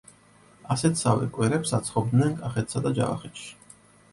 [0.75, 3.51] ასეთსავე კვერებს აცხობდნენ კახეთსა და ჯავახეთში.